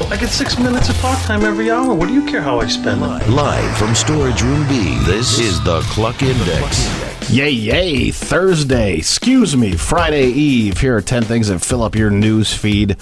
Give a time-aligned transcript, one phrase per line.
[0.00, 1.92] I get six minutes of talk time every hour.
[1.92, 3.28] What do you care how I spend it?
[3.28, 7.30] Live from Storage Room B, this is the Cluck Index.
[7.30, 8.96] Yay, yay, Thursday.
[8.96, 10.78] Excuse me, Friday Eve.
[10.78, 12.96] Here are 10 things that fill up your news feed.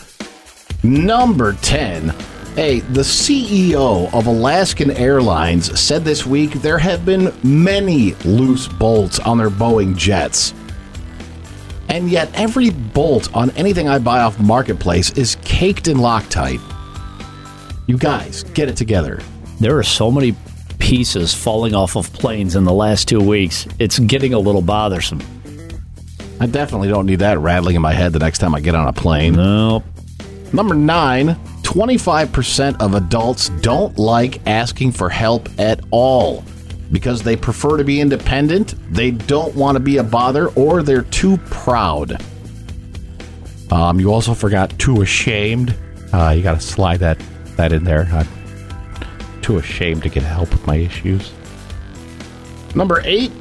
[0.82, 2.08] Number 10.
[2.56, 9.20] Hey, the CEO of Alaskan Airlines said this week there have been many loose bolts
[9.20, 10.54] on their Boeing jets.
[11.88, 16.60] And yet, every bolt on anything I buy off Marketplace is caked in Loctite.
[17.86, 19.20] You guys, get it together.
[19.60, 20.34] There are so many
[20.78, 23.66] pieces falling off of planes in the last two weeks.
[23.78, 25.22] It's getting a little bothersome.
[26.40, 28.88] I definitely don't need that rattling in my head the next time I get on
[28.88, 29.34] a plane.
[29.34, 29.84] Nope.
[30.52, 36.44] Number nine, 25% of adults don't like asking for help at all
[36.92, 41.02] because they prefer to be independent, they don't want to be a bother, or they're
[41.02, 42.22] too proud.
[43.70, 45.76] Um, you also forgot too ashamed.
[46.12, 47.18] Uh, you got to slide that
[47.56, 48.08] that in there.
[48.12, 48.28] I'm
[49.42, 51.32] too ashamed to get help with my issues.
[52.74, 53.32] Number eight.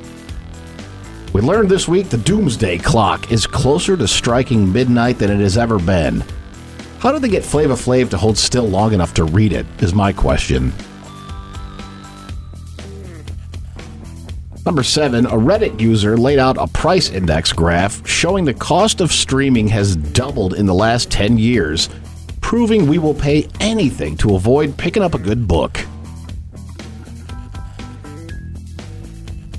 [1.33, 5.57] We learned this week the doomsday clock is closer to striking midnight than it has
[5.57, 6.23] ever been.
[6.99, 9.65] How did they get Flavor Flav to hold still long enough to read it?
[9.79, 10.71] Is my question.
[14.65, 19.11] Number seven, a Reddit user laid out a price index graph showing the cost of
[19.11, 21.87] streaming has doubled in the last 10 years,
[22.45, 25.79] proving we will pay anything to avoid picking up a good book.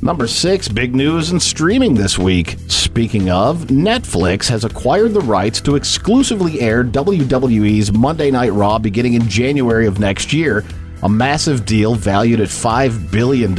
[0.01, 2.57] Number six, big news in streaming this week.
[2.69, 9.15] Speaking of, Netflix has acquired the rights to exclusively air WWE's Monday Night Raw beginning
[9.15, 10.65] in January of next year,
[11.03, 13.53] a massive deal valued at $5 billion.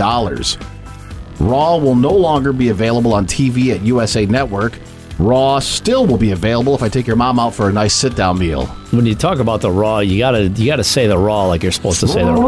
[1.38, 4.80] Raw will no longer be available on TV at USA Network.
[5.20, 8.16] Raw still will be available if I take your mom out for a nice sit
[8.16, 8.68] down meal.
[8.92, 11.72] When you talk about the raw, you gotta you gotta say the raw like you're
[11.72, 12.48] supposed to say the raw.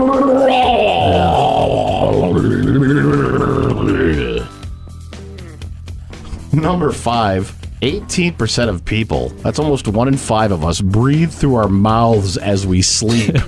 [6.54, 11.70] Number five, 18% of people, that's almost one in five of us, breathe through our
[11.70, 13.36] mouths as we sleep.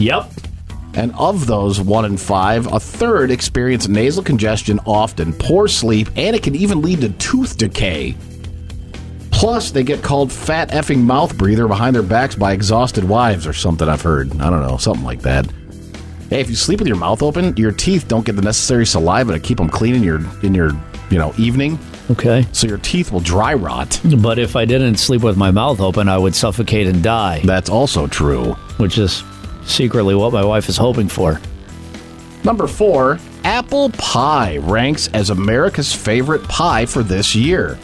[0.00, 0.32] Yep.
[0.94, 6.34] And of those one in five, a third experience nasal congestion often, poor sleep, and
[6.34, 8.14] it can even lead to tooth decay.
[9.30, 13.52] Plus, they get called fat effing mouth breather behind their backs by exhausted wives or
[13.52, 14.30] something I've heard.
[14.40, 15.46] I don't know, something like that.
[16.28, 19.32] Hey, if you sleep with your mouth open, your teeth don't get the necessary saliva
[19.32, 20.70] to keep them clean in your in your
[21.10, 21.76] you know evening,
[22.10, 22.46] Okay.
[22.52, 24.00] so your teeth will dry rot.
[24.18, 27.68] But if I didn't sleep with my mouth open, I would suffocate and die, That's
[27.70, 28.52] also true.
[28.76, 29.24] which is
[29.64, 31.40] secretly what my wife is hoping for.
[32.44, 37.78] Number four, apple pie ranks as America's favorite pie for this year.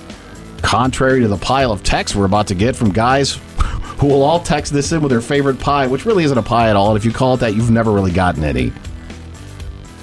[0.63, 3.35] Contrary to the pile of texts we're about to get from guys
[3.99, 6.71] who will all text this in with their favorite pie, which really isn't a pie
[6.71, 6.91] at all.
[6.91, 8.73] And if you call it that, you've never really gotten any.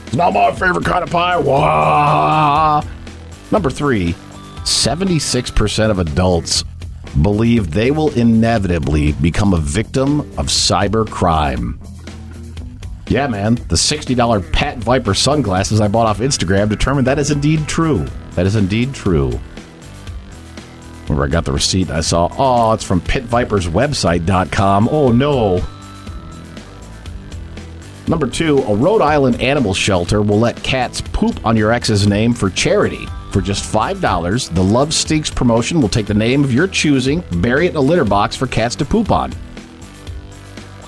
[0.05, 1.37] It's not my favorite kind of pie.
[1.37, 2.83] Wah!
[3.51, 4.13] Number three,
[4.63, 6.63] 76% of adults
[7.21, 11.79] believe they will inevitably become a victim of cyber crime.
[13.07, 17.67] Yeah, man, the $60 Pit Viper sunglasses I bought off Instagram determined that is indeed
[17.67, 18.07] true.
[18.31, 19.39] That is indeed true.
[21.03, 24.89] Remember, I got the receipt I saw, oh, it's from pitviperswebsite.com.
[24.89, 25.61] Oh, no.
[28.07, 32.33] Number two, a Rhode Island animal shelter will let cats poop on your ex's name
[32.33, 33.07] for charity.
[33.31, 37.65] For just $5, the Love Stinks promotion will take the name of your choosing, bury
[37.65, 39.33] it in a litter box for cats to poop on.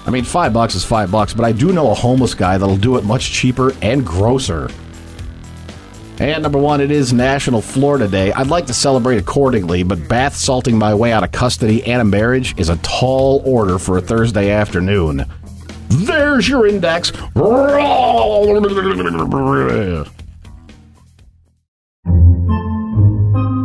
[0.06, 2.78] I mean, five bucks is five bucks, but I do know a homeless guy that'll
[2.78, 4.70] do it much cheaper and grosser.
[6.20, 8.32] And number one, it is National Florida Day.
[8.34, 12.06] I'd like to celebrate accordingly, but bath salting my way out of custody and a
[12.06, 15.26] marriage is a tall order for a Thursday afternoon.
[16.16, 17.12] There's your index.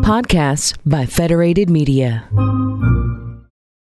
[0.03, 2.28] Podcasts by Federated Media.